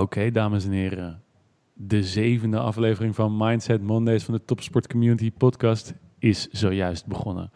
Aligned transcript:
Oké, 0.00 0.30
dames 0.30 0.64
en 0.64 0.70
heren. 0.70 1.22
De 1.72 2.04
zevende 2.04 2.58
aflevering 2.58 3.14
van 3.14 3.36
Mindset 3.36 3.82
Mondays 3.82 4.24
van 4.24 4.34
de 4.34 4.44
Topsport 4.44 4.86
Community 4.86 5.32
Podcast 5.32 5.94
is 6.18 6.48
zojuist 6.48 7.06
begonnen. 7.06 7.50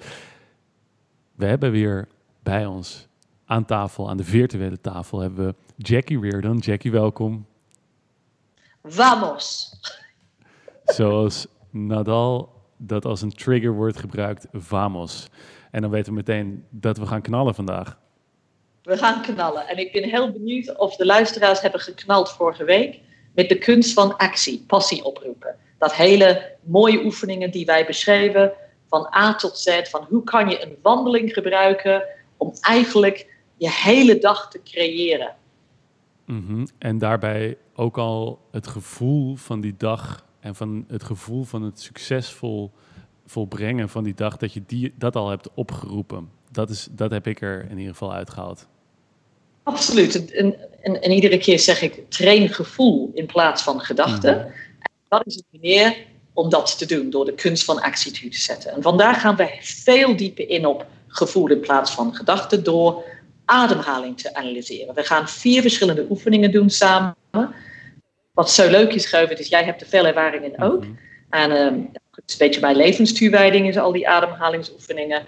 We 1.34 1.46
hebben 1.46 1.70
weer 1.70 2.08
bij 2.42 2.66
ons 2.66 3.08
aan 3.44 3.64
tafel, 3.64 4.08
aan 4.08 4.16
de 4.16 4.24
virtuele 4.24 4.80
tafel, 4.80 5.18
hebben 5.18 5.46
we 5.46 5.54
Jackie 5.76 6.20
Reardon. 6.20 6.56
Jackie, 6.56 6.90
welkom. 6.90 7.46
Vamos! 8.82 9.76
Zoals 10.84 11.46
Nadal 11.70 12.52
dat 12.76 13.04
als 13.04 13.22
een 13.22 13.32
triggerwoord 13.32 13.96
gebruikt, 13.96 14.46
vamos. 14.52 15.28
En 15.70 15.80
dan 15.80 15.90
weten 15.90 16.12
we 16.12 16.18
meteen 16.18 16.64
dat 16.70 16.98
we 16.98 17.06
gaan 17.06 17.22
knallen 17.22 17.54
vandaag. 17.54 17.98
We 18.90 18.96
gaan 18.96 19.22
knallen. 19.22 19.68
En 19.68 19.78
ik 19.78 19.92
ben 19.92 20.04
heel 20.04 20.32
benieuwd 20.32 20.76
of 20.76 20.96
de 20.96 21.06
luisteraars 21.06 21.60
hebben 21.60 21.80
geknald 21.80 22.30
vorige 22.30 22.64
week 22.64 23.00
met 23.34 23.48
de 23.48 23.58
kunst 23.58 23.92
van 23.92 24.16
actie, 24.16 24.64
passie 24.66 25.04
oproepen. 25.04 25.56
Dat 25.78 25.94
hele 25.94 26.56
mooie 26.62 27.04
oefeningen 27.04 27.50
die 27.50 27.66
wij 27.66 27.86
beschreven, 27.86 28.52
van 28.88 29.08
A 29.16 29.34
tot 29.34 29.58
Z, 29.58 29.88
van 29.90 30.06
hoe 30.08 30.24
kan 30.24 30.48
je 30.48 30.62
een 30.62 30.76
wandeling 30.82 31.32
gebruiken 31.32 32.04
om 32.36 32.52
eigenlijk 32.60 33.34
je 33.56 33.70
hele 33.70 34.18
dag 34.18 34.50
te 34.50 34.60
creëren. 34.62 35.34
Mhm. 36.24 36.66
En 36.78 36.98
daarbij 36.98 37.58
ook 37.74 37.98
al 37.98 38.40
het 38.50 38.66
gevoel 38.66 39.36
van 39.36 39.60
die 39.60 39.74
dag 39.76 40.26
en 40.40 40.54
van 40.54 40.84
het 40.88 41.02
gevoel 41.02 41.44
van 41.44 41.62
het 41.62 41.80
succesvol 41.80 42.70
volbrengen 43.26 43.88
van 43.88 44.04
die 44.04 44.14
dag, 44.14 44.36
dat 44.36 44.52
je 44.52 44.62
die, 44.66 44.94
dat 44.98 45.16
al 45.16 45.28
hebt 45.28 45.48
opgeroepen. 45.54 46.30
Dat, 46.50 46.70
is, 46.70 46.88
dat 46.90 47.10
heb 47.10 47.26
ik 47.26 47.40
er 47.40 47.64
in 47.70 47.78
ieder 47.78 47.92
geval 47.92 48.12
uitgehaald. 48.12 48.68
Absoluut. 49.62 50.30
En, 50.30 50.56
en, 50.82 51.02
en 51.02 51.10
iedere 51.10 51.38
keer 51.38 51.58
zeg 51.58 51.82
ik 51.82 52.10
train 52.10 52.48
gevoel 52.48 53.10
in 53.14 53.26
plaats 53.26 53.62
van 53.62 53.80
gedachten. 53.80 54.36
Mhm. 54.36 54.46
En 54.46 54.90
dat 55.08 55.26
is 55.26 55.36
een 55.36 55.60
manier 55.60 55.96
om 56.32 56.50
dat 56.50 56.78
te 56.78 56.86
doen, 56.86 57.10
door 57.10 57.24
de 57.24 57.34
kunst 57.34 57.64
van 57.64 57.80
actie 57.80 58.12
te 58.12 58.28
zetten. 58.30 58.72
En 58.72 58.82
vandaag 58.82 59.20
gaan 59.20 59.36
we 59.36 59.56
veel 59.60 60.16
dieper 60.16 60.48
in 60.48 60.66
op 60.66 60.86
gevoel 61.08 61.50
in 61.50 61.60
plaats 61.60 61.90
van 61.90 62.14
gedachten 62.14 62.64
door 62.64 63.04
ademhaling 63.44 64.20
te 64.20 64.34
analyseren. 64.34 64.94
We 64.94 65.04
gaan 65.04 65.28
vier 65.28 65.60
verschillende 65.60 66.06
oefeningen 66.10 66.52
doen 66.52 66.70
samen. 66.70 67.16
Wat 68.32 68.50
zo 68.50 68.70
leuk 68.70 68.92
is, 68.92 69.06
Govert, 69.06 69.38
is 69.38 69.48
jij 69.48 69.64
hebt 69.64 69.80
er 69.80 69.86
veel 69.86 70.06
ervaring 70.06 70.44
in 70.44 70.62
ook. 70.62 70.84
Mhm. 70.84 70.92
En 71.30 71.50
het 71.50 72.22
is 72.26 72.32
een 72.32 72.38
beetje 72.38 72.60
mijn 72.60 72.76
levenstuurwijding 72.76 73.68
is 73.68 73.76
al 73.76 73.92
die 73.92 74.08
ademhalingsoefeningen. 74.08 75.22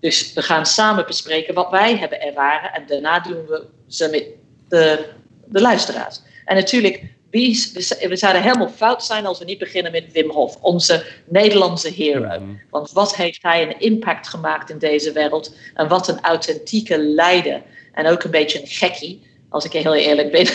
Dus 0.00 0.32
we 0.32 0.42
gaan 0.42 0.66
samen 0.66 1.06
bespreken 1.06 1.54
wat 1.54 1.70
wij 1.70 1.96
hebben 1.96 2.20
ervaren. 2.20 2.72
En 2.72 2.86
daarna 2.86 3.20
doen 3.20 3.46
we 3.46 3.66
ze 3.86 4.08
met 4.08 4.24
de, 4.68 5.08
de 5.44 5.60
luisteraars. 5.60 6.20
En 6.44 6.56
natuurlijk, 6.56 7.04
wie, 7.30 7.70
we 8.08 8.16
zouden 8.16 8.42
helemaal 8.42 8.68
fout 8.68 9.04
zijn 9.04 9.26
als 9.26 9.38
we 9.38 9.44
niet 9.44 9.58
beginnen 9.58 9.92
met 9.92 10.12
Wim 10.12 10.30
Hof, 10.30 10.56
onze 10.60 11.04
Nederlandse 11.26 11.90
hero. 11.90 12.40
Want 12.70 12.92
wat 12.92 13.16
heeft 13.16 13.42
hij 13.42 13.62
een 13.62 13.80
impact 13.80 14.28
gemaakt 14.28 14.70
in 14.70 14.78
deze 14.78 15.12
wereld? 15.12 15.54
En 15.74 15.88
wat 15.88 16.08
een 16.08 16.20
authentieke 16.20 16.98
leider. 16.98 17.62
En 17.92 18.06
ook 18.06 18.22
een 18.22 18.30
beetje 18.30 18.60
een 18.60 18.66
gekkie. 18.66 19.26
Als 19.50 19.64
ik 19.64 19.72
heel 19.72 19.94
eerlijk 19.94 20.30
ben. 20.30 20.46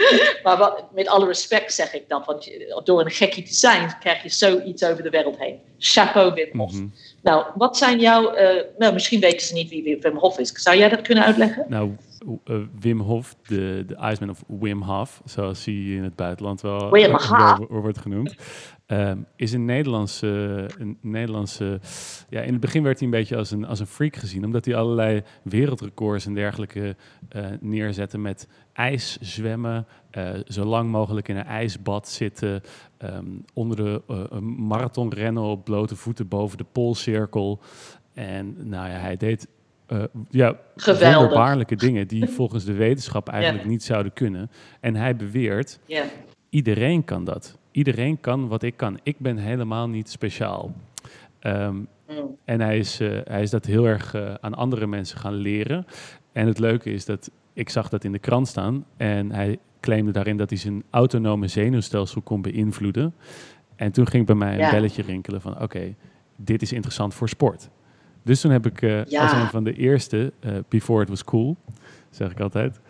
maar 0.44 0.56
wat, 0.56 0.84
met 0.92 1.08
alle 1.08 1.26
respect 1.26 1.74
zeg 1.74 1.94
ik 1.94 2.08
dan. 2.08 2.22
Want 2.26 2.50
door 2.84 3.00
een 3.00 3.10
gekkie 3.10 3.42
te 3.42 3.54
zijn, 3.54 3.98
krijg 4.00 4.22
je 4.22 4.28
zoiets 4.28 4.84
over 4.84 5.02
de 5.02 5.10
wereld 5.10 5.38
heen. 5.38 5.60
Chapeau 5.78 6.34
Wim 6.34 6.58
Hof. 6.58 6.72
Mhm. 6.72 6.86
Nou, 7.22 7.46
wat 7.54 7.76
zijn 7.76 8.00
jouw... 8.00 8.36
Uh, 8.36 8.62
nou, 8.78 8.92
misschien 8.92 9.20
weten 9.20 9.46
ze 9.46 9.54
niet 9.54 9.70
wie 9.70 9.98
Wim 10.00 10.16
Hof 10.16 10.38
is. 10.38 10.52
Zou 10.52 10.76
jij 10.76 10.88
dat 10.88 11.02
kunnen 11.02 11.24
uitleggen? 11.24 11.66
Nou, 11.68 11.90
Wim 12.80 13.00
Hof, 13.00 13.36
de, 13.42 13.84
de 13.86 13.96
Iceman 14.10 14.30
of 14.30 14.44
Wim 14.46 14.82
Hof, 14.82 15.22
zoals 15.24 15.64
hij 15.64 15.74
in 15.74 16.02
het 16.02 16.16
buitenland 16.16 16.60
wel, 16.60 16.90
wel 16.90 17.66
wordt 17.68 17.98
genoemd. 17.98 18.36
Um, 18.86 19.26
is 19.36 19.52
een 19.52 19.64
Nederlandse, 19.64 20.26
een 20.78 20.98
Nederlandse. 21.00 21.80
Ja, 22.28 22.40
in 22.40 22.52
het 22.52 22.60
begin 22.60 22.82
werd 22.82 22.98
hij 22.98 23.08
een 23.08 23.14
beetje 23.14 23.36
als 23.36 23.50
een, 23.50 23.66
als 23.66 23.80
een 23.80 23.86
freak 23.86 24.16
gezien, 24.16 24.44
omdat 24.44 24.64
hij 24.64 24.76
allerlei 24.76 25.22
wereldrecords 25.42 26.26
en 26.26 26.34
dergelijke 26.34 26.96
uh, 27.36 27.46
neerzette 27.60 28.18
met 28.18 28.48
ijs 28.72 29.18
zwemmen, 29.20 29.86
uh, 30.12 30.30
zo 30.46 30.64
lang 30.64 30.90
mogelijk 30.90 31.28
in 31.28 31.36
een 31.36 31.44
ijsbad 31.44 32.08
zitten, 32.08 32.62
um, 32.98 33.44
onder 33.54 33.76
de 33.76 34.02
uh, 34.10 34.38
marathon 34.40 35.12
rennen 35.14 35.42
op 35.42 35.64
blote 35.64 35.96
voeten 35.96 36.28
boven 36.28 36.58
de 36.58 36.66
poolcirkel. 36.72 37.60
En 38.14 38.56
nou 38.68 38.88
ja, 38.88 38.96
hij 38.96 39.16
deed 39.16 39.48
uh, 39.92 40.02
ja, 40.30 40.56
wonderbaarlijke 40.84 41.76
dingen 41.76 42.08
die 42.08 42.26
volgens 42.38 42.64
de 42.64 42.72
wetenschap 42.72 43.28
eigenlijk 43.28 43.64
niet 43.64 43.82
zouden 43.82 44.12
kunnen. 44.12 44.50
En 44.80 44.94
hij 44.94 45.16
beweert, 45.16 45.78
yeah. 45.86 46.04
iedereen 46.50 47.04
kan 47.04 47.24
dat 47.24 47.60
iedereen 47.72 48.20
kan 48.20 48.48
wat 48.48 48.62
ik 48.62 48.76
kan. 48.76 48.98
Ik 49.02 49.18
ben 49.18 49.36
helemaal 49.36 49.88
niet 49.88 50.10
speciaal. 50.10 50.72
Um, 51.40 51.88
mm. 52.08 52.36
En 52.44 52.60
hij 52.60 52.78
is, 52.78 53.00
uh, 53.00 53.18
hij 53.24 53.42
is 53.42 53.50
dat 53.50 53.64
heel 53.64 53.84
erg 53.84 54.14
uh, 54.14 54.34
aan 54.40 54.54
andere 54.54 54.86
mensen 54.86 55.18
gaan 55.18 55.34
leren. 55.34 55.86
En 56.32 56.46
het 56.46 56.58
leuke 56.58 56.92
is 56.92 57.04
dat 57.04 57.30
ik 57.52 57.68
zag 57.68 57.88
dat 57.88 58.04
in 58.04 58.12
de 58.12 58.18
krant 58.18 58.48
staan. 58.48 58.84
En 58.96 59.32
hij 59.32 59.58
claimde 59.80 60.12
daarin 60.12 60.36
dat 60.36 60.50
hij 60.50 60.58
zijn 60.58 60.82
autonome 60.90 61.48
zenuwstelsel 61.48 62.20
kon 62.20 62.42
beïnvloeden. 62.42 63.14
En 63.76 63.92
toen 63.92 64.06
ging 64.06 64.26
bij 64.26 64.34
mij 64.34 64.52
een 64.52 64.58
ja. 64.58 64.70
belletje 64.70 65.02
rinkelen 65.02 65.40
van 65.40 65.52
oké, 65.52 65.62
okay, 65.62 65.96
dit 66.36 66.62
is 66.62 66.72
interessant 66.72 67.14
voor 67.14 67.28
sport. 67.28 67.68
Dus 68.22 68.40
toen 68.40 68.50
heb 68.50 68.66
ik 68.66 68.82
uh, 68.82 69.04
ja. 69.04 69.22
als 69.22 69.32
een 69.32 69.46
van 69.46 69.64
de 69.64 69.72
eerste, 69.72 70.32
before 70.68 71.02
it 71.02 71.08
was 71.08 71.24
cool, 71.24 71.56
zeg 72.10 72.30
ik 72.30 72.40
altijd, 72.40 72.80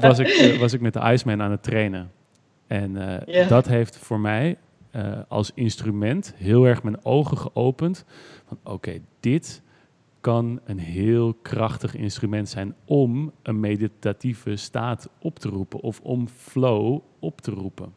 was, 0.00 0.18
ik, 0.18 0.56
was 0.58 0.72
ik 0.72 0.80
met 0.80 0.92
de 0.92 1.00
Iceman 1.00 1.42
aan 1.42 1.50
het 1.50 1.62
trainen. 1.62 2.10
En 2.66 2.98
dat 3.48 3.66
heeft 3.66 3.96
voor 3.96 4.20
mij 4.20 4.56
uh, 4.96 5.18
als 5.28 5.50
instrument 5.54 6.34
heel 6.36 6.64
erg 6.64 6.82
mijn 6.82 7.04
ogen 7.04 7.38
geopend. 7.38 8.04
Van 8.46 8.58
oké, 8.62 8.72
okay, 8.72 9.02
dit 9.20 9.62
kan 10.20 10.60
een 10.64 10.78
heel 10.78 11.34
krachtig 11.42 11.94
instrument 11.94 12.48
zijn 12.48 12.74
om 12.84 13.32
een 13.42 13.60
meditatieve 13.60 14.56
staat 14.56 15.08
op 15.18 15.38
te 15.38 15.48
roepen 15.48 15.80
of 15.80 16.00
om 16.00 16.28
flow 16.28 17.00
op 17.18 17.40
te 17.40 17.50
roepen. 17.50 17.92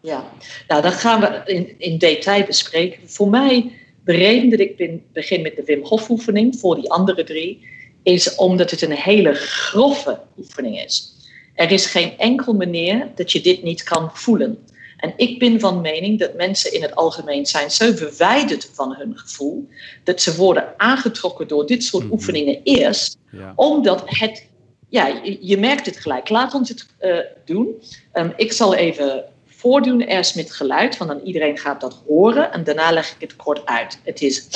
Ja, 0.00 0.24
nou 0.68 0.82
dat 0.82 0.94
gaan 0.94 1.20
we 1.20 1.42
in, 1.44 1.78
in 1.78 1.98
detail 1.98 2.46
bespreken. 2.46 3.08
Voor 3.08 3.28
mij, 3.28 3.72
de 4.04 4.12
reden 4.12 4.50
dat 4.50 4.60
ik 4.60 5.12
begin 5.12 5.42
met 5.42 5.56
de 5.56 5.62
Wim 5.64 5.84
Hof 5.84 6.10
oefening 6.10 6.56
voor 6.58 6.74
die 6.74 6.90
andere 6.90 7.24
drie, 7.24 7.66
is 8.02 8.34
omdat 8.34 8.70
het 8.70 8.82
een 8.82 8.92
hele 8.92 9.34
grove 9.34 10.20
oefening 10.38 10.80
is. 10.80 11.12
Er 11.54 11.70
is 11.70 11.86
geen 11.86 12.18
enkel 12.18 12.52
manier 12.54 13.08
dat 13.14 13.32
je 13.32 13.40
dit 13.40 13.62
niet 13.62 13.82
kan 13.82 14.10
voelen. 14.12 14.58
En 14.96 15.12
ik 15.16 15.38
ben 15.38 15.60
van 15.60 15.80
mening 15.80 16.18
dat 16.18 16.34
mensen 16.34 16.72
in 16.72 16.82
het 16.82 16.94
algemeen 16.94 17.46
zijn 17.46 17.70
zo 17.70 17.92
verwijderd 17.92 18.70
van 18.72 18.94
hun 18.94 19.18
gevoel, 19.18 19.68
dat 20.04 20.20
ze 20.20 20.36
worden 20.36 20.74
aangetrokken 20.76 21.48
door 21.48 21.66
dit 21.66 21.84
soort 21.84 22.04
mhm. 22.04 22.12
oefeningen 22.12 22.60
eerst, 22.62 23.18
omdat 23.54 24.02
het, 24.04 24.46
ja, 24.88 25.20
je, 25.40 25.58
merkt 25.58 25.86
het 25.86 25.96
gelijk. 25.96 26.28
Laat 26.28 26.54
ons 26.54 26.68
het 26.68 26.86
uh, 27.00 27.18
doen. 27.44 27.82
Um, 28.12 28.32
ik 28.36 28.52
zal 28.52 28.74
even 28.74 29.24
voordoen 29.64 30.00
eerst 30.00 30.36
met 30.36 30.52
geluid, 30.52 30.96
want 30.96 31.10
dan 31.10 31.20
iedereen 31.20 31.58
gaat 31.58 31.80
dat 31.80 32.02
horen 32.06 32.52
en 32.52 32.64
daarna 32.64 32.92
leg 32.92 33.10
ik 33.10 33.20
het 33.20 33.36
kort 33.36 33.66
uit. 33.66 33.98
Het 34.02 34.22
is. 34.22 34.46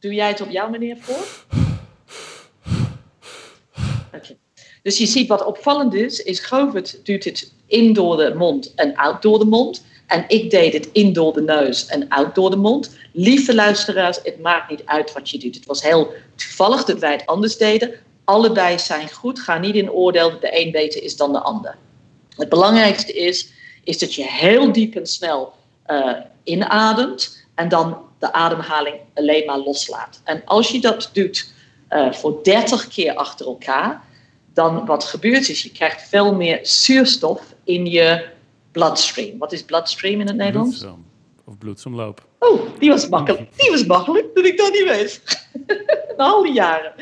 Doe 0.00 0.14
jij 0.14 0.28
het 0.28 0.40
op 0.40 0.50
jouw 0.50 0.70
manier 0.70 0.96
voor? 1.00 1.26
Dus 4.82 4.98
je 4.98 5.06
ziet 5.06 5.28
wat 5.28 5.44
opvallend 5.44 5.94
is, 5.94 6.22
is 6.22 6.40
Govert 6.40 7.00
doet 7.06 7.24
het 7.24 7.52
in 7.66 7.92
door 7.92 8.16
de 8.16 8.34
mond 8.34 8.74
en 8.74 8.98
uit 8.98 9.22
door 9.22 9.38
de 9.38 9.44
mond. 9.44 9.84
En 10.06 10.24
ik 10.28 10.50
deed 10.50 10.72
het 10.72 10.88
in 10.92 11.12
door 11.12 11.32
de 11.32 11.42
neus 11.42 11.86
en 11.86 12.10
uit 12.10 12.34
door 12.34 12.50
de 12.50 12.56
mond. 12.56 12.96
Lieve 13.12 13.54
luisteraars, 13.54 14.18
het 14.22 14.40
maakt 14.40 14.70
niet 14.70 14.82
uit 14.84 15.12
wat 15.12 15.30
je 15.30 15.38
doet. 15.38 15.54
Het 15.54 15.66
was 15.66 15.82
heel 15.82 16.12
toevallig 16.34 16.84
dat 16.84 16.98
wij 16.98 17.12
het 17.12 17.26
anders 17.26 17.56
deden. 17.56 17.94
Allebei 18.24 18.78
zijn 18.78 19.12
goed. 19.12 19.40
Ga 19.40 19.58
niet 19.58 19.74
in 19.74 19.90
oordeel 19.90 20.30
dat 20.30 20.40
de 20.40 20.60
een 20.60 20.70
beter 20.70 21.02
is 21.02 21.16
dan 21.16 21.32
de 21.32 21.40
ander. 21.40 21.76
Het 22.36 22.48
belangrijkste 22.48 23.12
is, 23.12 23.52
is 23.84 23.98
dat 23.98 24.14
je 24.14 24.24
heel 24.24 24.72
diep 24.72 24.94
en 24.94 25.06
snel 25.06 25.52
uh, 25.86 26.16
inademt 26.44 27.46
en 27.54 27.68
dan 27.68 27.98
de 28.18 28.32
ademhaling 28.32 28.96
alleen 29.14 29.46
maar 29.46 29.58
loslaat. 29.58 30.20
En 30.24 30.42
als 30.44 30.68
je 30.68 30.80
dat 30.80 31.10
doet 31.12 31.52
uh, 31.90 32.12
voor 32.12 32.42
30 32.42 32.88
keer 32.88 33.14
achter 33.14 33.46
elkaar, 33.46 34.04
dan 34.52 34.86
wat 34.86 35.04
gebeurt 35.04 35.48
is, 35.48 35.62
je 35.62 35.72
krijgt 35.72 36.08
veel 36.08 36.34
meer 36.34 36.58
zuurstof 36.62 37.54
in 37.64 37.86
je 37.86 38.26
bloodstream. 38.72 39.38
Wat 39.38 39.52
is 39.52 39.62
bloodstream 39.62 40.20
in 40.20 40.26
het 40.26 40.36
Nederlands? 40.36 40.78
Bloedstroom. 40.78 41.04
Of 41.44 41.58
bloedsomloop. 41.58 42.26
Oh, 42.38 42.60
die 42.78 42.90
was 42.90 43.08
makkelijk. 43.08 43.56
Die 43.60 43.70
was 43.70 43.84
makkelijk, 43.84 44.34
dat 44.34 44.44
ik 44.44 44.58
dat 44.58 44.72
niet 44.72 44.84
weet. 44.84 45.22
Na 46.16 46.24
al 46.24 46.42
die 46.42 46.52
jaren. 46.52 46.92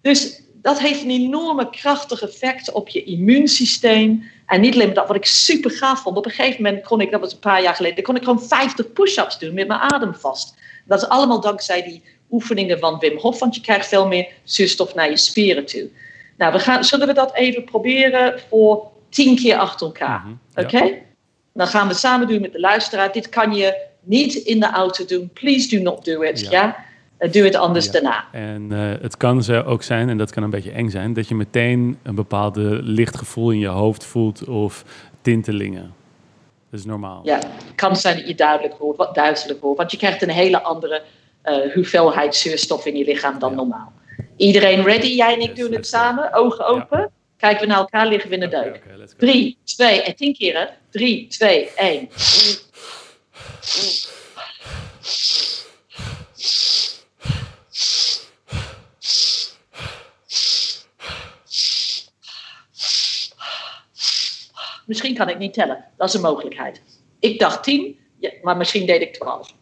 Dus 0.00 0.41
dat 0.62 0.80
heeft 0.80 1.02
een 1.02 1.10
enorme 1.10 1.70
krachtig 1.70 2.22
effect 2.22 2.72
op 2.72 2.88
je 2.88 3.04
immuunsysteem. 3.04 4.30
En 4.46 4.60
niet 4.60 4.74
alleen 4.74 4.94
dat, 4.94 5.06
wat 5.06 5.16
ik 5.16 5.24
super 5.24 5.70
gaaf 5.70 6.02
vond. 6.02 6.16
Op 6.16 6.24
een 6.24 6.30
gegeven 6.30 6.62
moment 6.62 6.84
kon 6.84 7.00
ik, 7.00 7.10
dat 7.10 7.20
was 7.20 7.32
een 7.32 7.38
paar 7.38 7.62
jaar 7.62 7.74
geleden, 7.74 8.04
kon 8.04 8.16
ik 8.16 8.22
gewoon 8.22 8.42
50 8.42 8.92
push-ups 8.92 9.38
doen 9.38 9.54
met 9.54 9.68
mijn 9.68 9.80
adem 9.80 10.14
vast. 10.14 10.54
Dat 10.84 11.02
is 11.02 11.08
allemaal 11.08 11.40
dankzij 11.40 11.82
die 11.82 12.02
oefeningen 12.30 12.78
van 12.78 12.98
Wim 12.98 13.18
Hof, 13.18 13.38
want 13.38 13.54
je 13.54 13.60
krijgt 13.60 13.88
veel 13.88 14.06
meer 14.06 14.28
zuurstof 14.44 14.94
naar 14.94 15.10
je 15.10 15.16
spieren 15.16 15.66
toe. 15.66 15.88
Nou, 16.36 16.52
we 16.52 16.58
gaan, 16.58 16.84
zullen 16.84 17.06
we 17.06 17.12
dat 17.12 17.34
even 17.34 17.64
proberen 17.64 18.40
voor 18.48 18.86
tien 19.08 19.36
keer 19.36 19.56
achter 19.56 19.86
elkaar? 19.86 20.20
Mhm, 20.20 20.64
Oké? 20.64 20.98
Dan 21.52 21.66
gaan 21.66 21.88
we 21.88 21.94
samen 21.94 22.28
doen 22.28 22.40
met 22.40 22.52
de 22.52 22.60
luisteraar. 22.60 23.12
Dit 23.12 23.28
kan 23.28 23.54
je 23.54 23.76
niet 24.00 24.34
in 24.34 24.60
de 24.60 24.66
auto 24.66 25.04
doen. 25.04 25.30
Please 25.32 25.76
do 25.76 25.82
not 25.82 26.04
do 26.04 26.20
it. 26.22 26.40
Ja? 26.50 26.84
Doe 27.30 27.44
het 27.44 27.54
anders 27.54 27.90
daarna. 27.90 28.24
En 28.32 28.68
uh, 28.72 28.92
het 29.00 29.16
kan 29.16 29.42
zo 29.42 29.60
ook 29.60 29.82
zijn, 29.82 30.08
en 30.08 30.18
dat 30.18 30.32
kan 30.32 30.42
een 30.42 30.50
beetje 30.50 30.70
eng 30.70 30.88
zijn, 30.88 31.12
dat 31.12 31.28
je 31.28 31.34
meteen 31.34 31.98
een 32.02 32.14
bepaalde 32.14 32.80
lichtgevoel 32.82 33.50
in 33.50 33.58
je 33.58 33.66
hoofd 33.66 34.04
voelt 34.04 34.44
of 34.44 34.84
tintelingen. 35.20 35.94
Dat 36.70 36.80
is 36.80 36.86
normaal. 36.86 37.20
Ja, 37.24 37.36
het 37.36 37.74
kan 37.74 37.96
zijn 37.96 38.16
dat 38.16 38.28
je 38.28 38.34
duidelijk 38.34 38.74
hoort, 38.74 38.96
wat 38.96 39.14
duidelijk 39.14 39.60
hoort, 39.60 39.76
want 39.76 39.90
je 39.90 39.96
krijgt 39.96 40.22
een 40.22 40.30
hele 40.30 40.62
andere 40.62 41.02
uh, 41.44 41.74
hoeveelheid 41.74 42.34
zuurstof 42.34 42.86
in 42.86 42.96
je 42.96 43.04
lichaam 43.04 43.38
dan 43.38 43.54
normaal. 43.54 43.92
Iedereen 44.36 44.82
ready? 44.82 45.06
Jij 45.14 45.34
en 45.34 45.40
ik 45.40 45.56
doen 45.56 45.72
het 45.72 45.86
samen, 45.86 46.32
ogen 46.32 46.66
open. 46.66 47.10
Kijken 47.36 47.60
we 47.60 47.66
naar 47.66 47.78
elkaar, 47.78 48.06
liggen 48.06 48.28
we 48.28 48.34
in 48.34 48.40
de 48.40 48.48
deuk. 48.48 48.82
Okay, 48.84 49.06
Drie, 49.16 49.58
twee, 49.64 50.02
en 50.02 50.16
tien 50.16 50.34
keer 50.34 50.58
hè. 50.58 50.64
Drie, 50.90 51.26
twee, 51.26 51.70
één. 51.76 52.08
Misschien 64.92 65.14
kan 65.14 65.28
ik 65.28 65.38
niet 65.38 65.54
tellen. 65.54 65.84
Dat 65.96 66.08
is 66.08 66.14
een 66.14 66.20
mogelijkheid. 66.20 66.82
Ik 67.18 67.38
dacht 67.38 67.64
tien, 67.64 67.98
maar 68.42 68.56
misschien 68.56 68.86
deed 68.86 69.00
ik 69.00 69.12
twaalf. 69.12 69.54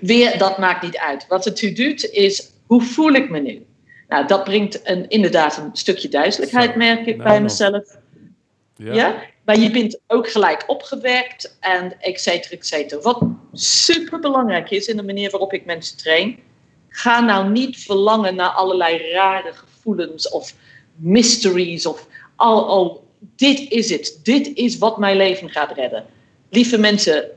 Weer, 0.00 0.38
dat 0.38 0.58
maakt 0.58 0.82
niet 0.82 0.98
uit. 0.98 1.26
Wat 1.28 1.44
het 1.44 1.62
u 1.62 1.72
doet 1.72 2.10
is, 2.10 2.50
hoe 2.66 2.82
voel 2.82 3.12
ik 3.12 3.30
me 3.30 3.40
nu? 3.40 3.66
Nou, 4.08 4.26
dat 4.26 4.44
brengt 4.44 4.80
een, 4.88 5.08
inderdaad 5.08 5.56
een 5.56 5.70
stukje 5.72 6.08
duidelijkheid, 6.08 6.76
merk 6.76 7.06
ik 7.06 7.16
nou, 7.16 7.28
bij 7.28 7.42
mezelf. 7.42 7.96
Ja. 8.76 8.92
ja. 8.92 9.22
Maar 9.44 9.58
je 9.58 9.70
bent 9.70 10.00
ook 10.06 10.30
gelijk 10.30 10.64
opgewerkt 10.66 11.56
en 11.60 12.00
et 12.00 12.20
cetera, 12.20 12.56
et 12.56 12.66
cetera. 12.66 13.00
Wat 13.00 13.22
super 13.52 14.20
belangrijk 14.20 14.70
is 14.70 14.86
in 14.86 14.96
de 14.96 15.02
manier 15.02 15.30
waarop 15.30 15.52
ik 15.52 15.64
mensen 15.64 15.96
train. 15.96 16.38
Ga 16.88 17.20
nou 17.20 17.50
niet 17.50 17.76
verlangen 17.76 18.34
naar 18.34 18.50
allerlei 18.50 19.10
rare 19.12 19.52
gevoelens 19.52 20.28
of 20.28 20.54
mysteries 20.96 21.86
of 21.86 22.06
al, 22.36 22.68
al 22.68 23.03
dit 23.36 23.70
is 23.70 23.90
het. 23.90 24.20
Dit 24.22 24.50
is 24.54 24.78
wat 24.78 24.98
mijn 24.98 25.16
leven 25.16 25.50
gaat 25.50 25.76
redden. 25.76 26.06
Lieve 26.50 26.78
mensen, 26.78 27.30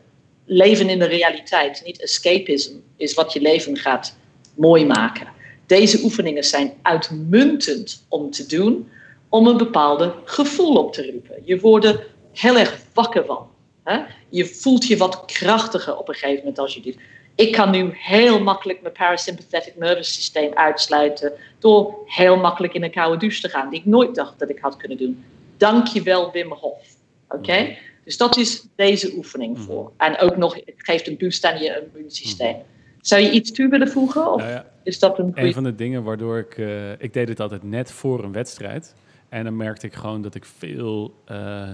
leven 0.46 0.90
in 0.90 1.00
de 1.00 1.06
realiteit, 1.06 1.82
niet 1.86 2.02
escapism, 2.02 2.74
is 2.98 3.14
wat 3.14 3.34
je 3.34 3.42
leven 3.42 3.78
gaat 3.78 4.18
mooi 4.56 4.86
maken. 4.86 5.28
Deze 5.66 6.04
oefeningen 6.04 6.44
zijn 6.44 6.74
uitmuntend 6.82 8.06
om 8.08 8.32
te 8.32 8.46
doen, 8.46 8.90
om 9.30 9.48
een 9.48 9.58
bepaalde 9.58 10.14
gevoel 10.24 10.76
op 10.76 10.94
te 10.94 11.12
roepen. 11.12 11.36
Je 11.44 11.60
wordt 11.60 11.86
er 11.86 12.08
heel 12.34 12.58
erg 12.58 12.78
wakker 12.94 13.26
van. 13.26 13.48
Hè? 13.84 14.00
Je 14.30 14.46
voelt 14.46 14.88
je 14.88 14.98
wat 14.98 15.26
krachtiger 15.26 15.98
op 15.98 16.08
een 16.08 16.16
gegeven 16.16 16.38
moment 16.38 16.60
als 16.60 16.74
je 16.74 16.82
dit. 16.82 16.98
Ik 17.36 17.52
kan 17.52 17.72
nu 17.72 17.90
heel 17.94 18.40
makkelijk 18.40 18.82
mijn 18.82 18.94
parasympathetic 18.94 19.76
nervous 19.76 20.14
systeem 20.14 20.54
uitsluiten 20.54 21.34
door 21.60 21.96
heel 22.06 22.38
makkelijk 22.38 22.74
in 22.74 22.84
een 22.84 22.92
koude 22.92 23.18
douche 23.18 23.42
te 23.42 23.50
gaan, 23.50 23.70
die 23.70 23.80
ik 23.80 23.86
nooit 23.86 24.16
dacht 24.16 24.40
dat 24.40 24.50
ik 24.50 24.60
had 24.60 24.78
kunnen 24.78 24.98
doen. 24.98 25.24
Dankjewel 25.58 26.32
Wim 26.32 26.52
Hof. 26.52 26.96
Oké? 27.30 27.62
Mhm. 27.62 27.72
Dus 28.04 28.18
dat 28.18 28.38
is 28.38 28.68
deze 28.76 29.14
oefening 29.16 29.58
mhm. 29.58 29.66
voor. 29.66 29.92
En 29.98 30.18
ook 30.18 30.38
nog, 30.38 30.56
het 30.56 30.74
geeft 30.78 31.08
een 31.08 31.18
boost 31.18 31.46
aan 31.46 31.60
je 31.60 31.90
immuunsysteem. 31.94 32.56
Mhm. 32.56 32.64
Zou 33.02 33.22
je 33.22 33.32
iets 33.32 33.52
toe 33.52 33.70
willen 33.70 33.90
voegen? 33.90 34.34
Of 34.34 34.42
nou 34.42 34.64
is 34.84 35.00
dat 35.00 35.20
een, 35.20 35.32
een 35.34 35.54
van 35.54 35.64
de 35.64 35.76
dingen 35.76 36.04
waardoor 36.04 36.38
ik... 36.38 36.58
Uh, 36.58 36.92
ik 36.92 37.14
deed 37.14 37.28
het 37.28 37.40
altijd 37.40 37.64
net 37.64 37.92
voor 37.92 38.24
een 38.24 38.32
wedstrijd. 38.32 38.96
En 39.30 39.44
dan 39.44 39.58
merkte 39.58 39.86
ik 39.86 39.94
gewoon 39.94 40.22
dat 40.22 40.36
ik 40.36 40.46
veel 40.46 41.14
uh, 41.32 41.70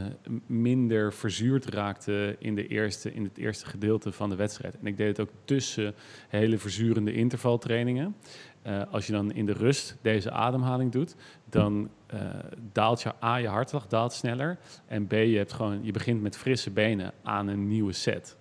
minder 0.45 1.13
verzuurd 1.13 1.65
raakte 1.65 2.35
in, 2.39 2.55
de 2.55 2.67
eerste, 2.67 3.13
in 3.13 3.23
het 3.23 3.37
eerste 3.37 3.65
gedeelte 3.65 4.11
van 4.11 4.29
de 4.29 4.35
wedstrijd. 4.35 4.75
En 4.81 4.87
ik 4.87 4.97
deed 4.97 5.07
het 5.07 5.19
ook 5.19 5.29
tussen 5.45 5.93
hele 6.27 6.57
verzurende 6.57 7.13
intervaltrainingen. 7.13 8.15
Uh, 8.67 8.81
als 8.91 9.05
je 9.05 9.11
dan 9.11 9.33
in 9.33 9.45
de 9.45 9.53
rust 9.53 9.95
deze 10.01 10.31
ademhaling 10.31 10.91
doet, 10.91 11.15
dan 11.49 11.89
uh, 12.13 12.19
daalt 12.71 13.01
je 13.01 13.11
A, 13.23 13.35
je 13.35 13.47
hartslag 13.47 13.87
daalt 13.87 14.13
sneller. 14.13 14.57
En 14.87 15.07
B, 15.07 15.11
je, 15.11 15.37
hebt 15.37 15.53
gewoon, 15.53 15.79
je 15.81 15.91
begint 15.91 16.21
met 16.21 16.37
frisse 16.37 16.69
benen 16.69 17.13
aan 17.23 17.47
een 17.47 17.67
nieuwe 17.67 17.93
set. 17.93 18.35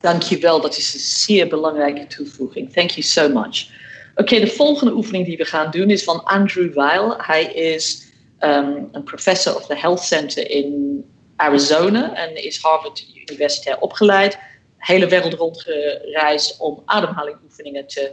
Dankjewel, 0.00 0.60
dat 0.60 0.76
is 0.76 0.94
een 0.94 1.00
zeer 1.00 1.48
belangrijke 1.48 2.06
toevoeging. 2.06 2.72
Thank 2.72 2.90
you 2.90 3.02
so 3.02 3.28
much. 3.28 3.70
Oké, 4.14 4.40
de 4.40 4.46
volgende 4.46 4.92
oefening 4.92 5.26
die 5.26 5.36
we 5.36 5.44
gaan 5.44 5.70
doen 5.70 5.90
is 5.90 6.04
van 6.04 6.24
Andrew 6.24 6.74
Weil. 6.74 7.14
Hij 7.16 7.44
is 7.44 8.12
um, 8.40 8.88
een 8.92 9.02
professor 9.04 9.54
of 9.54 9.66
the 9.66 9.76
Health 9.76 10.00
Center 10.00 10.50
in 10.50 11.04
Arizona 11.36 12.14
en 12.14 12.44
is 12.44 12.62
Harvard 12.62 13.06
Universitair 13.14 13.78
opgeleid. 13.78 14.38
Hele 14.76 15.06
wereld 15.06 15.34
rondgereisd 15.34 16.60
om 16.60 16.82
ademhalingoefeningen 16.84 17.86
te 17.86 18.12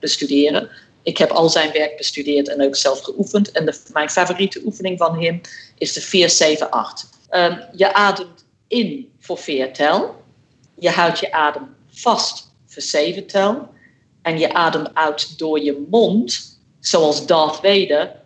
bestuderen. 0.00 0.70
Ik 1.02 1.18
heb 1.18 1.30
al 1.30 1.48
zijn 1.48 1.72
werk 1.72 1.96
bestudeerd 1.96 2.48
en 2.48 2.62
ook 2.62 2.76
zelf 2.76 3.00
geoefend. 3.00 3.52
En 3.52 3.64
de, 3.64 3.80
mijn 3.92 4.10
favoriete 4.10 4.60
oefening 4.64 4.98
van 4.98 5.22
hem 5.22 5.40
is 5.78 5.92
de 5.92 6.00
478. 6.00 7.08
Um, 7.30 7.64
je 7.72 7.94
ademt 7.94 8.44
in 8.68 9.12
voor 9.20 9.38
4 9.38 9.72
tel. 9.72 10.22
Je 10.78 10.90
houdt 10.90 11.18
je 11.18 11.32
adem 11.32 11.74
vast 11.90 12.54
voor 12.66 12.82
7 12.82 13.26
tel. 13.26 13.68
En 14.22 14.38
je 14.38 14.52
ademt 14.52 14.94
uit 14.94 15.38
door 15.38 15.60
je 15.60 15.86
mond, 15.90 16.58
zoals 16.80 17.26
Darth 17.26 17.54
Vader, 17.54 18.16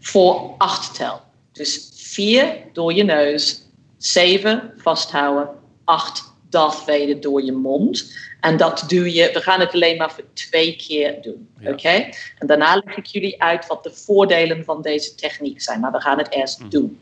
voor 0.00 0.54
8 0.58 0.94
tel. 0.94 1.20
Dus 1.52 1.90
4 1.94 2.56
door 2.72 2.92
je 2.92 3.04
neus, 3.04 3.62
7 3.98 4.72
vasthouden, 4.76 5.48
8 5.84 6.34
Vader 6.56 7.20
door 7.20 7.42
je 7.42 7.52
mond. 7.52 8.16
En 8.40 8.56
dat 8.56 8.84
doe 8.88 9.14
je, 9.14 9.30
we 9.32 9.40
gaan 9.40 9.60
het 9.60 9.72
alleen 9.72 9.96
maar 9.96 10.12
voor 10.12 10.24
twee 10.32 10.76
keer 10.76 11.22
doen. 11.22 11.48
Oké? 11.64 12.08
En 12.38 12.46
daarna 12.46 12.82
leg 12.84 12.96
ik 12.96 13.06
jullie 13.06 13.42
uit 13.42 13.66
wat 13.66 13.82
de 13.82 13.90
voordelen 13.90 14.64
van 14.64 14.82
deze 14.82 15.14
techniek 15.14 15.60
zijn. 15.60 15.80
Maar 15.80 15.92
we 15.92 16.00
gaan 16.00 16.18
het 16.18 16.32
eerst 16.32 16.60
mm. 16.60 16.68
doen. 16.68 17.00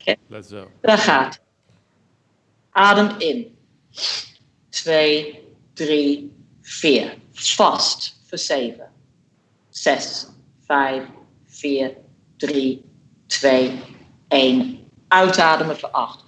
Oké? 0.00 0.14
Let's 0.26 0.48
go. 0.48 0.70
Daar 0.80 0.98
gaat. 0.98 1.40
Adem 2.70 3.10
in. 3.18 3.56
Twee, 4.68 5.44
drie, 5.74 6.32
vier. 6.60 7.14
Vast 7.32 8.20
voor 8.26 8.38
zeven. 8.38 8.90
Zes, 9.70 10.26
vijf, 10.66 11.02
vier, 11.46 11.96
drie, 12.36 12.84
twee, 13.26 13.80
één. 14.28 14.86
Uitademen 15.08 15.78
voor 15.78 15.90
acht. 15.90 16.24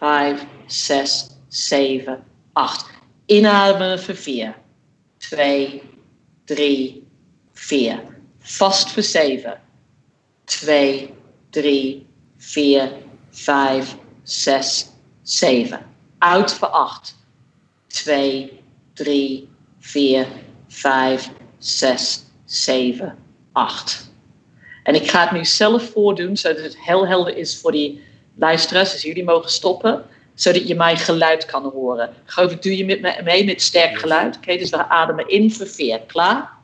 Vijf, 0.00 0.46
zes, 0.66 1.26
zeven, 1.48 2.24
acht. 2.52 2.90
Inademen 3.26 4.02
voor 4.02 4.14
vier. 4.14 4.56
Twee, 5.16 5.82
drie, 6.44 7.06
vier. 7.52 8.02
Vast 8.38 8.90
voor 8.90 9.02
zeven. 9.02 9.60
Twee, 10.44 11.14
drie, 11.50 12.06
vier, 12.36 12.92
vijf, 13.30 13.96
zes, 14.22 14.86
zeven. 15.22 15.86
Uit 16.18 16.52
voor 16.52 16.68
acht. 16.68 17.16
Twee, 17.86 18.60
drie, 18.92 19.48
vier, 19.78 20.26
vijf, 20.68 21.30
zes, 21.58 22.22
zeven, 22.44 23.18
acht. 23.52 24.12
En 24.82 24.94
ik 24.94 25.10
ga 25.10 25.20
het 25.20 25.32
nu 25.32 25.44
zelf 25.44 25.90
voordoen, 25.90 26.36
zodat 26.36 26.62
het 26.62 26.78
heel 26.78 27.06
helder 27.06 27.36
is 27.36 27.60
voor 27.60 27.72
die 27.72 28.08
luisteraars. 28.40 28.92
Dus 28.92 29.02
jullie 29.02 29.24
mogen 29.24 29.50
stoppen 29.50 30.04
zodat 30.34 30.68
je 30.68 30.74
mijn 30.74 30.96
geluid 30.96 31.44
kan 31.44 31.70
horen. 31.72 32.14
Geloof 32.24 32.52
ik, 32.52 32.62
doe 32.62 32.76
je 32.76 32.84
met 32.84 33.00
me 33.00 33.20
mee 33.24 33.44
met 33.44 33.62
sterk 33.62 33.98
geluid. 33.98 34.36
Oké, 34.36 34.56
dus 34.56 34.70
we 34.70 34.88
ademen 34.88 35.28
in 35.28 35.52
voor 35.52 35.66
veer. 35.66 36.00
Klaar? 36.00 36.58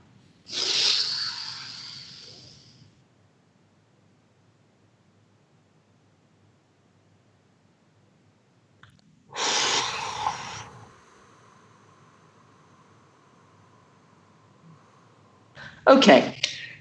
Oké, 15.85 16.23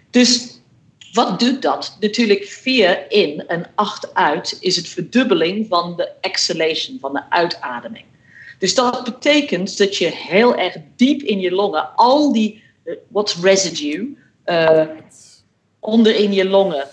dus 0.09 0.44
wat 1.15 1.39
doet 1.39 1.61
dat? 1.61 1.97
Natuurlijk 1.99 2.43
4 2.43 3.11
in 3.11 3.47
en 3.47 3.71
8 3.75 4.13
uit 4.13 4.57
is 4.59 4.75
het 4.75 4.87
verdubbeling 4.87 5.67
van 5.67 5.95
de 5.95 6.11
exhalation, 6.21 6.99
van 6.99 7.13
de 7.13 7.23
uitademing. 7.29 8.05
Dus 8.59 8.75
dat 8.75 9.03
betekent 9.03 9.77
dat 9.77 9.97
je 9.97 10.07
heel 10.07 10.55
erg 10.55 10.77
diep 10.95 11.21
in 11.21 11.39
je 11.39 11.51
longen, 11.51 11.95
al 11.95 12.33
die, 12.33 12.63
uh, 12.83 12.95
what's 13.07 13.41
residue, 13.41 14.17
uh, 14.45 14.81
onder 15.79 16.15
in 16.15 16.33
je 16.33 16.45
longen, 16.45 16.87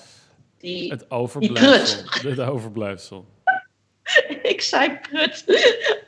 die, 0.58 0.90
het 0.90 1.10
overblijfsel. 1.10 2.02
Die 2.20 2.30
het 2.30 2.40
overblijfsel. 2.40 3.26
Ik 4.52 4.60
zei 4.60 4.98
prut. 5.10 5.44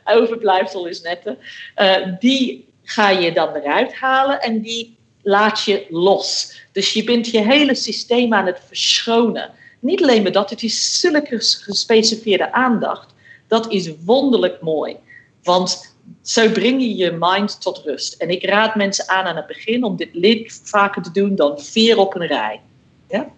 overblijfsel 0.03 0.87
is 0.87 1.01
net. 1.01 1.35
Uh, 1.75 2.19
die 2.19 2.73
ga 2.83 3.09
je 3.09 3.33
dan 3.33 3.55
eruit 3.55 3.93
halen 3.93 4.41
en 4.41 4.61
die 4.61 4.97
laat 5.25 5.63
je 5.63 5.85
los. 5.89 6.55
Dus 6.71 6.93
je 6.93 7.03
bent 7.03 7.27
je 7.27 7.41
hele 7.41 7.75
systeem 7.75 8.33
aan 8.33 8.45
het 8.45 8.61
verschonen. 8.67 9.51
Niet 9.79 10.01
alleen 10.01 10.23
maar 10.23 10.31
dat, 10.31 10.49
het 10.49 10.63
is 10.63 10.99
zulke 10.99 11.39
gespecificeerde 11.39 12.51
aandacht. 12.51 13.13
Dat 13.47 13.71
is 13.71 13.91
wonderlijk 14.05 14.61
mooi. 14.61 14.95
Want 15.43 15.95
zo 16.21 16.51
breng 16.51 16.81
je 16.81 16.95
je 16.95 17.17
mind 17.19 17.61
tot 17.61 17.81
rust. 17.85 18.13
En 18.13 18.29
ik 18.29 18.45
raad 18.45 18.75
mensen 18.75 19.07
aan 19.07 19.25
aan 19.25 19.35
het 19.35 19.47
begin 19.47 19.83
om 19.83 19.95
dit 19.95 20.13
lid 20.13 20.61
vaker 20.63 21.01
te 21.01 21.11
doen 21.11 21.35
dan 21.35 21.59
vier 21.59 21.97
op 21.97 22.15
een 22.15 22.27
rij. 22.27 22.61
Ja? 23.09 23.29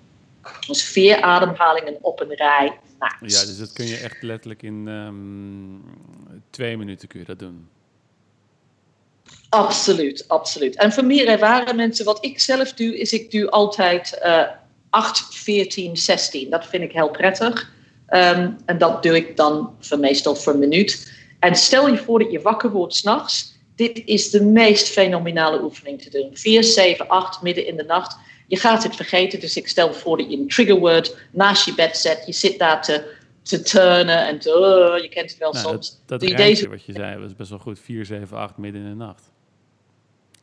Dus 0.67 0.84
vier 0.84 1.22
ademhalingen 1.22 1.98
op 2.01 2.20
een 2.20 2.34
rij. 2.34 2.79
Ja, 3.00 3.46
dus 3.46 3.58
dat 3.58 3.74
kun 3.74 3.86
je 3.86 3.98
echt 3.98 4.22
letterlijk 4.22 4.63
in 4.63 4.88
um, 4.88 5.84
twee 6.50 6.77
minuten 6.77 7.08
kun 7.08 7.20
je 7.20 7.25
dat 7.25 7.39
doen. 7.39 7.67
Absoluut, 9.50 10.28
absoluut. 10.28 10.76
En 10.76 10.92
voor 10.92 11.06
meer 11.06 11.28
ervaren 11.28 11.76
mensen, 11.76 12.06
wat 12.06 12.26
ik 12.26 12.40
zelf 12.40 12.74
doe, 12.74 13.00
is 13.00 13.12
ik 13.12 13.32
doe 13.32 13.50
altijd 13.50 14.20
uh, 14.24 14.44
8, 14.90 15.26
14, 15.30 15.98
16. 15.98 16.50
Dat 16.50 16.66
vind 16.66 16.84
ik 16.84 16.92
heel 16.92 17.10
prettig. 17.10 17.72
Um, 18.10 18.58
en 18.66 18.78
dat 18.78 19.04
doe 19.04 19.16
ik 19.16 19.38
dan 19.38 19.76
voor 19.80 20.00
meestal 20.00 20.36
voor 20.36 20.54
een 20.54 20.60
minuut. 20.60 21.14
En 21.40 21.56
stel 21.56 21.88
je 21.88 21.98
voor 21.98 22.20
dat 22.20 22.32
je 22.32 22.42
wakker 22.42 22.72
wordt 22.72 22.96
s'nachts. 22.96 23.56
Dit 23.76 24.02
is 24.06 24.30
de 24.30 24.44
meest 24.44 24.88
fenomenale 24.88 25.64
oefening 25.64 26.02
te 26.02 26.10
doen. 26.10 26.30
4, 26.34 26.64
7, 26.64 27.08
8, 27.08 27.42
midden 27.42 27.68
in 27.68 27.78
de 27.78 27.84
nacht. 27.84 28.18
Je 28.48 28.58
gaat 28.58 28.84
het 28.84 28.96
vergeten, 28.96 29.40
dus 29.40 29.58
ik 29.58 29.68
stel 29.68 29.94
voor 29.94 30.18
dat 30.18 30.32
je 30.32 30.38
een 30.38 30.48
triggerword 30.48 31.18
naast 31.32 31.66
je 31.66 31.74
bed 31.74 31.98
zet. 31.98 32.24
Je 32.26 32.34
zit 32.34 32.60
daar 32.60 32.82
te, 32.82 33.04
te 33.48 33.62
turnen 33.62 34.27
en 34.27 34.39
te, 34.39 34.50
uh, 34.96 35.01
je 35.01 35.10
kent 35.10 35.30
het 35.30 35.39
wel 35.39 35.51
nou, 35.51 35.66
soms. 35.66 36.01
Dat, 36.06 36.20
dat 36.20 36.38
deze... 36.38 36.70
wat 36.70 36.84
je 36.84 36.92
zei 36.94 37.18
was 37.18 37.36
best 37.36 37.50
wel 37.50 37.60
goed. 37.60 37.80
4, 37.80 38.06
7, 38.06 38.38
8, 38.38 38.58
midden 38.58 38.82
in 38.82 38.89
de 38.89 38.96
nacht. 38.96 39.32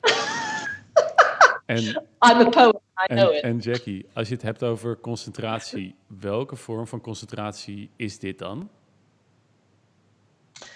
en, 1.66 1.82
I'm 1.82 2.40
a 2.40 2.49
poet, 2.49 2.80
I 3.11 3.14
know 3.14 3.34
it. 3.34 3.42
En 3.42 3.58
Jackie, 3.58 4.06
als 4.12 4.28
je 4.28 4.34
het 4.34 4.42
hebt 4.42 4.62
over 4.62 5.00
concentratie, 5.00 5.94
welke 6.06 6.56
vorm 6.56 6.87
van 6.87 7.00
concentratie 7.00 7.90
is 7.96 8.18
dit 8.18 8.38
dan? 8.38 8.70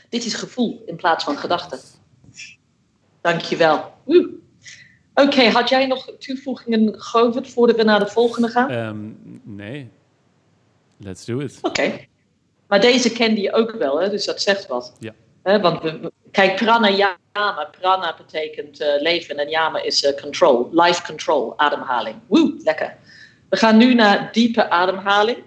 Dit 0.09 0.25
is 0.25 0.35
gevoel 0.35 0.83
in 0.87 0.97
plaats 0.97 1.25
van 1.25 1.37
gedachten. 1.37 1.79
Dankjewel. 3.21 3.93
Oeh. 4.07 4.33
Oké, 5.15 5.43
had 5.43 5.69
jij 5.69 5.87
nog 5.87 6.13
toevoegingen, 6.19 7.01
Govert, 7.01 7.51
voordat 7.51 7.77
we 7.77 7.83
naar 7.83 7.99
de 7.99 8.07
volgende 8.07 8.49
gaan? 8.49 8.71
Um, 8.71 9.41
nee. 9.45 9.91
Let's 10.97 11.25
do 11.25 11.39
it. 11.39 11.59
Oké. 11.63 12.07
Maar 12.69 12.81
deze 12.81 13.13
kende 13.13 13.41
je 13.41 13.53
ook 13.53 13.71
wel, 13.71 14.01
hè? 14.01 14.11
dus 14.11 14.25
dat 14.25 14.43
zegt 14.43 14.67
wat. 14.67 14.93
Ja. 14.99 15.61
want 15.61 15.83
we, 15.83 16.13
kijk, 16.31 16.57
pranayama. 16.57 17.17
Prana 17.81 18.15
betekent 18.17 18.81
uh, 18.81 19.01
leven 19.01 19.37
en 19.37 19.49
yama 19.49 19.83
is 19.83 20.03
uh, 20.03 20.21
control. 20.21 20.69
Life 20.73 21.03
control, 21.03 21.59
ademhaling. 21.59 22.17
Woe, 22.27 22.55
lekker. 22.65 22.97
We 23.49 23.57
gaan 23.57 23.77
nu 23.77 23.95
naar 23.95 24.29
diepe 24.33 24.71
ademhaling. 24.71 25.39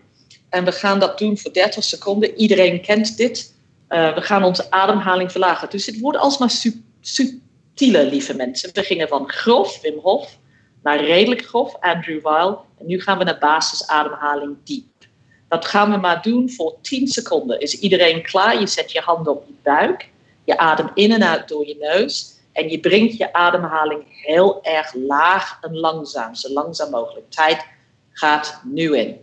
En 0.49 0.65
we 0.65 0.71
gaan 0.71 0.99
dat 0.99 1.17
doen 1.17 1.37
voor 1.37 1.53
30 1.53 1.83
seconden. 1.83 2.35
Iedereen 2.35 2.81
kent 2.81 3.17
dit. 3.17 3.55
Uh, 3.89 4.13
we 4.13 4.21
gaan 4.21 4.43
onze 4.43 4.71
ademhaling 4.71 5.31
verlagen. 5.31 5.69
Dus 5.69 5.85
het 5.85 5.99
wordt 5.99 6.17
alsmaar 6.17 6.49
su 6.49 6.83
subtiele, 7.01 8.05
lieve 8.05 8.35
mensen. 8.35 8.69
We 8.73 8.83
gingen 8.83 9.07
van 9.07 9.29
grof, 9.29 9.81
Wim 9.81 9.99
Hof, 9.99 10.37
naar 10.83 11.03
redelijk 11.03 11.45
grof, 11.45 11.75
Andrew 11.79 12.21
Weil. 12.21 12.65
En 12.79 12.85
nu 12.85 13.01
gaan 13.01 13.17
we 13.17 13.23
naar 13.23 13.39
basisademhaling 13.39 14.57
diep. 14.63 14.90
Dat 15.51 15.65
gaan 15.65 15.91
we 15.91 15.97
maar 15.97 16.21
doen 16.21 16.49
voor 16.49 16.75
10 16.81 17.07
seconden. 17.07 17.59
Is 17.59 17.79
iedereen 17.79 18.21
klaar? 18.21 18.59
Je 18.59 18.67
zet 18.67 18.91
je 18.91 18.99
handen 18.99 19.33
op 19.33 19.43
je 19.47 19.53
buik. 19.63 20.09
Je 20.43 20.57
ademt 20.57 20.91
in 20.93 21.11
en 21.11 21.23
uit 21.23 21.47
door 21.47 21.67
je 21.67 21.75
neus. 21.79 22.39
En 22.51 22.69
je 22.69 22.79
brengt 22.79 23.17
je 23.17 23.33
ademhaling 23.33 24.03
heel 24.07 24.63
erg 24.63 24.93
laag 24.93 25.57
en 25.61 25.75
langzaam. 25.75 26.35
Zo 26.35 26.53
langzaam 26.53 26.89
mogelijk. 26.89 27.31
Tijd 27.31 27.65
gaat 28.11 28.61
nu 28.63 28.97
in. 28.97 29.19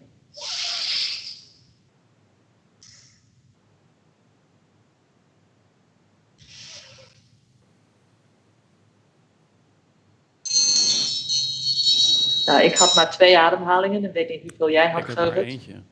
Nou, 12.46 12.62
ik 12.62 12.76
had 12.76 12.94
maar 12.94 13.10
twee 13.10 13.38
ademhalingen. 13.38 14.04
Ik 14.04 14.12
weet 14.12 14.28
niet 14.28 14.42
hoeveel 14.42 14.70
jij 14.70 14.90
had, 14.90 15.08
Ik 15.08 15.36
eentje. 15.36 15.82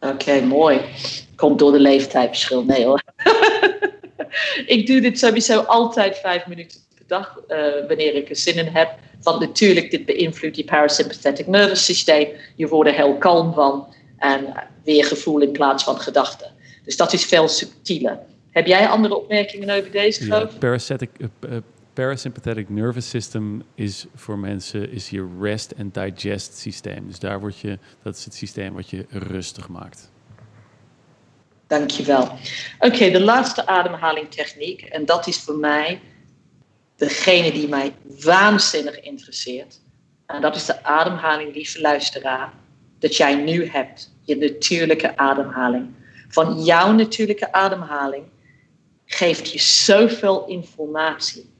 Oké, 0.00 0.40
mooi. 0.40 0.80
Komt 1.36 1.58
door 1.58 1.72
de 1.72 1.80
leeftijdsverschil. 1.80 2.64
Nee 2.64 2.84
hoor. 2.84 3.02
ik 4.66 4.86
doe 4.86 5.00
dit 5.00 5.18
sowieso 5.18 5.60
altijd 5.60 6.18
vijf 6.18 6.46
minuten 6.46 6.80
per 6.94 7.04
dag, 7.06 7.40
uh, 7.48 7.58
wanneer 7.88 8.14
ik 8.14 8.28
er 8.28 8.36
zin 8.36 8.54
in 8.54 8.66
heb. 8.66 8.94
Want 9.22 9.40
natuurlijk, 9.40 9.90
dit 9.90 10.04
beïnvloedt 10.04 10.56
je 10.56 10.64
parasympathetic 10.64 11.46
nervous 11.46 11.84
systeem. 11.84 12.28
Je 12.56 12.68
wordt 12.68 12.90
er 12.90 12.96
heel 12.96 13.16
kalm 13.16 13.54
van. 13.54 13.86
En 14.18 14.54
weer 14.84 15.04
gevoel 15.04 15.40
in 15.40 15.52
plaats 15.52 15.84
van 15.84 16.00
gedachten. 16.00 16.50
Dus 16.84 16.96
dat 16.96 17.12
is 17.12 17.24
veel 17.24 17.48
subtieler. 17.48 18.18
Heb 18.50 18.66
jij 18.66 18.88
andere 18.88 19.16
opmerkingen 19.16 19.70
over 19.70 19.90
deze, 19.90 20.26
ja, 20.26 20.48
parasympathetic, 20.58 21.10
uh, 21.18 21.56
parasympathetic 21.98 22.68
nervous 22.68 23.08
system 23.08 23.62
is 23.74 24.06
voor 24.14 24.38
mensen 24.38 24.90
is 24.90 25.10
je 25.10 25.28
rest 25.40 25.74
and 25.78 25.94
digest 25.94 26.58
systeem. 26.58 27.06
Dus 27.06 27.18
daar 27.18 27.40
word 27.40 27.58
je, 27.58 27.78
dat 28.02 28.16
is 28.16 28.24
het 28.24 28.34
systeem 28.34 28.74
wat 28.74 28.90
je 28.90 29.06
rustig 29.08 29.68
maakt. 29.68 30.10
Dankjewel. 31.66 32.38
Oké, 32.78 33.10
de 33.10 33.20
laatste 33.20 33.66
ademhalingtechniek. 33.66 34.82
En 34.82 35.04
dat 35.04 35.26
is 35.26 35.38
voor 35.38 35.56
mij 35.56 36.00
degene 36.96 37.52
die 37.52 37.68
mij 37.68 37.94
waanzinnig 38.20 39.00
interesseert. 39.00 39.80
En 40.26 40.40
dat 40.40 40.56
is 40.56 40.64
de 40.64 40.84
ademhaling, 40.84 41.54
lieve 41.54 41.80
luisteraar, 41.80 42.52
dat 42.98 43.16
jij 43.16 43.34
nu 43.34 43.66
hebt. 43.66 44.14
Je 44.22 44.36
natuurlijke 44.36 45.16
ademhaling. 45.16 45.94
Van 46.28 46.62
jouw 46.62 46.92
natuurlijke 46.92 47.52
ademhaling 47.52 48.24
geeft 49.04 49.52
je 49.52 49.58
zoveel 49.60 50.46
informatie. 50.46 51.56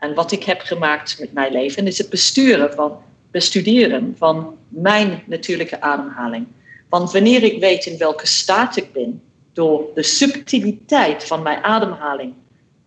En 0.00 0.14
wat 0.14 0.32
ik 0.32 0.44
heb 0.44 0.60
gemaakt 0.60 1.20
met 1.20 1.32
mijn 1.32 1.52
leven 1.52 1.86
is 1.86 1.98
het 1.98 2.08
besturen 2.08 2.74
van, 2.74 2.98
bestuderen 3.30 4.14
van 4.18 4.56
mijn 4.68 5.22
natuurlijke 5.26 5.80
ademhaling. 5.80 6.46
Want 6.88 7.12
wanneer 7.12 7.42
ik 7.42 7.60
weet 7.60 7.86
in 7.86 7.98
welke 7.98 8.26
staat 8.26 8.76
ik 8.76 8.92
ben, 8.92 9.22
door 9.52 9.84
de 9.94 10.02
subtiliteit 10.02 11.24
van 11.24 11.42
mijn 11.42 11.64
ademhaling 11.64 12.34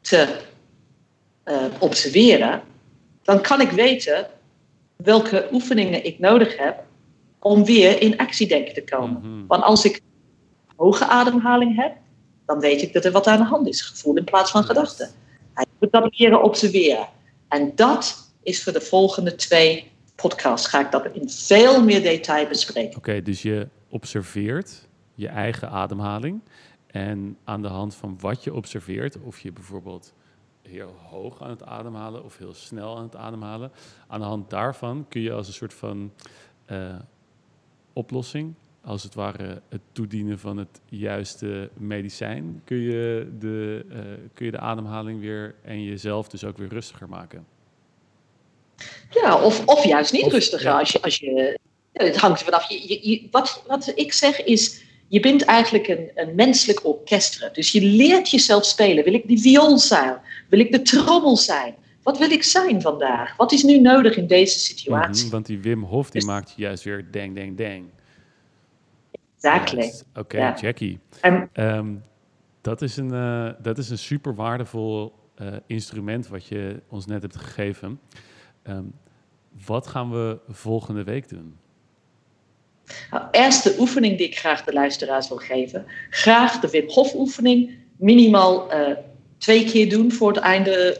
te 0.01 0.27
uh, 1.45 1.55
observeren, 1.79 2.61
dan 3.23 3.41
kan 3.41 3.61
ik 3.61 3.69
weten 3.69 4.27
welke 4.95 5.47
oefeningen 5.51 6.05
ik 6.05 6.19
nodig 6.19 6.57
heb 6.57 6.83
om 7.39 7.65
weer 7.65 8.01
in 8.01 8.17
actiedenken 8.17 8.73
te 8.73 8.83
komen. 8.83 9.19
Mhm. 9.21 9.47
Want 9.47 9.63
als 9.63 9.85
ik 9.85 10.01
hoge 10.75 11.05
ademhaling 11.05 11.75
heb, 11.75 11.95
dan 12.45 12.59
weet 12.59 12.81
ik 12.81 12.93
dat 12.93 13.05
er 13.05 13.11
wat 13.11 13.27
aan 13.27 13.37
de 13.37 13.43
hand 13.43 13.67
is. 13.67 13.81
Gevoel 13.81 14.15
in 14.15 14.23
plaats 14.23 14.51
van 14.51 14.63
gedachten. 14.63 15.09
Dat 15.91 16.19
leren 16.19 16.43
observeren. 16.43 17.07
En 17.47 17.71
dat 17.75 18.31
is 18.43 18.63
voor 18.63 18.73
de 18.73 18.81
volgende 18.81 19.35
twee 19.35 19.91
podcasts. 20.15 20.67
Ga 20.67 20.79
ik 20.79 20.91
dat 20.91 21.05
in 21.13 21.29
veel 21.29 21.83
meer 21.83 22.01
detail 22.01 22.47
bespreken. 22.47 22.97
Oké, 22.97 23.21
dus 23.21 23.41
je 23.41 23.67
observeert 23.89 24.87
je 25.15 25.27
eigen 25.27 25.69
ademhaling. 25.69 26.41
En 26.87 27.37
aan 27.43 27.61
de 27.61 27.67
hand 27.67 27.95
van 27.95 28.17
wat 28.19 28.43
je 28.43 28.53
observeert, 28.53 29.17
of 29.21 29.39
je 29.39 29.51
bijvoorbeeld 29.51 30.13
heel 30.61 30.95
hoog 31.09 31.41
aan 31.41 31.49
het 31.49 31.63
ademhalen 31.63 32.23
of 32.23 32.37
heel 32.37 32.53
snel 32.53 32.97
aan 32.97 33.03
het 33.03 33.15
ademhalen, 33.15 33.71
aan 34.07 34.19
de 34.19 34.25
hand 34.25 34.49
daarvan 34.49 35.05
kun 35.09 35.21
je 35.21 35.31
als 35.31 35.47
een 35.47 35.53
soort 35.53 35.73
van 35.73 36.13
uh, 36.71 36.95
oplossing 37.93 38.53
als 38.85 39.03
het 39.03 39.13
ware 39.13 39.61
het 39.69 39.81
toedienen 39.91 40.39
van 40.39 40.57
het 40.57 40.81
juiste 40.89 41.69
medicijn, 41.73 42.61
kun 42.63 42.77
je 42.77 43.31
de, 43.39 43.85
uh, 43.91 43.97
kun 44.33 44.45
je 44.45 44.51
de 44.51 44.59
ademhaling 44.59 45.19
weer 45.19 45.55
en 45.61 45.83
jezelf 45.83 46.27
dus 46.27 46.43
ook 46.43 46.57
weer 46.57 46.67
rustiger 46.67 47.09
maken. 47.09 47.45
Ja, 49.09 49.41
of, 49.41 49.65
of 49.65 49.85
juist 49.85 50.13
niet 50.13 50.31
rustiger. 50.31 50.71
Als 50.71 50.91
je, 50.91 51.01
als 51.01 51.17
je, 51.17 51.59
het 51.93 52.17
hangt 52.17 52.39
er 52.39 52.45
vanaf. 52.45 52.69
Je, 52.69 53.09
je, 53.09 53.27
wat, 53.31 53.63
wat 53.67 53.91
ik 53.95 54.13
zeg 54.13 54.43
is, 54.43 54.83
je 55.07 55.19
bent 55.19 55.43
eigenlijk 55.43 55.87
een, 55.87 56.11
een 56.15 56.35
menselijk 56.35 56.85
orkestra. 56.85 57.49
Dus 57.49 57.71
je 57.71 57.81
leert 57.81 58.29
jezelf 58.29 58.65
spelen. 58.65 59.03
Wil 59.03 59.13
ik 59.13 59.27
die 59.27 59.41
viool 59.41 59.77
zijn? 59.77 60.17
Wil 60.49 60.59
ik 60.59 60.71
de 60.71 60.81
trommel 60.81 61.37
zijn? 61.37 61.75
Wat 62.03 62.17
wil 62.17 62.31
ik 62.31 62.43
zijn 62.43 62.81
vandaag? 62.81 63.35
Wat 63.35 63.51
is 63.51 63.63
nu 63.63 63.79
nodig 63.79 64.15
in 64.15 64.27
deze 64.27 64.59
situatie? 64.59 65.25
Mm 65.25 65.31
want 65.31 65.45
die 65.45 65.59
Wim 65.59 65.83
Hof 65.83 66.09
die 66.09 66.21
dus, 66.21 66.29
maakt 66.29 66.53
juist 66.55 66.83
weer 66.83 67.07
dang, 67.11 67.35
dang, 67.35 67.57
dang. 67.57 67.85
Exactly. 69.43 69.93
Oké, 70.15 70.53
Jackie. 70.59 70.99
Um, 71.53 72.03
dat, 72.61 72.81
is 72.81 72.97
een, 72.97 73.13
uh, 73.13 73.49
dat 73.61 73.77
is 73.77 73.89
een 73.89 73.97
super 73.97 74.35
waardevol 74.35 75.13
uh, 75.41 75.47
instrument 75.67 76.27
wat 76.27 76.47
je 76.47 76.81
ons 76.89 77.05
net 77.05 77.21
hebt 77.21 77.35
gegeven. 77.35 77.99
Um, 78.67 78.93
wat 79.65 79.87
gaan 79.87 80.11
we 80.11 80.39
volgende 80.49 81.03
week 81.03 81.29
doen? 81.29 81.57
Nou, 83.11 83.23
eerste 83.31 83.75
oefening 83.79 84.17
die 84.17 84.27
ik 84.27 84.37
graag 84.37 84.63
de 84.63 84.73
luisteraars 84.73 85.27
wil 85.27 85.37
geven. 85.37 85.85
Graag 86.09 86.59
de 86.59 86.69
Wim 86.69 86.89
Hof 86.89 87.13
oefening. 87.15 87.77
Minimaal 87.97 88.73
uh, 88.73 88.97
twee 89.37 89.65
keer 89.65 89.89
doen 89.89 90.11
voor 90.11 90.33
het 90.33 90.41
einde, 90.41 90.97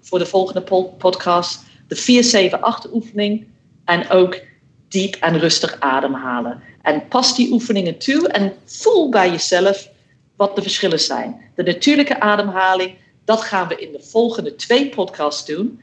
voor 0.00 0.18
de 0.18 0.26
volgende 0.26 0.62
podcast. 0.98 1.64
De 1.86 2.50
4-7-8 2.88 2.92
oefening. 2.92 3.46
En 3.84 4.10
ook 4.10 4.40
diep 4.88 5.14
en 5.14 5.38
rustig 5.38 5.80
ademhalen. 5.80 6.62
En 6.82 7.08
pas 7.08 7.36
die 7.36 7.52
oefeningen 7.52 7.98
toe 7.98 8.28
en 8.28 8.52
voel 8.64 9.08
bij 9.08 9.30
jezelf 9.30 9.88
wat 10.36 10.56
de 10.56 10.62
verschillen 10.62 11.00
zijn. 11.00 11.40
De 11.54 11.62
natuurlijke 11.62 12.20
ademhaling, 12.20 12.94
dat 13.24 13.40
gaan 13.40 13.68
we 13.68 13.76
in 13.76 13.92
de 13.92 14.02
volgende 14.02 14.54
twee 14.54 14.88
podcasts 14.88 15.46
doen. 15.46 15.80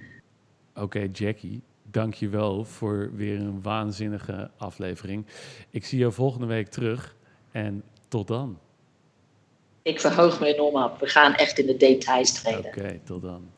Oké, 0.75 1.07
Jackie, 1.11 1.61
dank 1.83 2.13
je 2.13 2.29
wel 2.29 2.63
voor 2.63 3.11
weer 3.15 3.39
een 3.39 3.61
waanzinnige 3.61 4.49
aflevering. 4.57 5.25
Ik 5.69 5.85
zie 5.85 5.99
jou 5.99 6.13
volgende 6.13 6.45
week 6.47 6.67
terug 6.67 7.15
en 7.51 7.83
tot 8.07 8.27
dan. 8.27 8.59
Ik 9.81 9.99
verhoog 9.99 10.39
me 10.39 10.53
enorm 10.53 10.83
op. 10.83 10.99
We 10.99 11.07
gaan 11.07 11.33
echt 11.33 11.59
in 11.59 11.65
de 11.65 11.77
details 11.77 12.33
treden. 12.33 12.65
Oké, 12.65 12.99
tot 13.03 13.21
dan. 13.21 13.49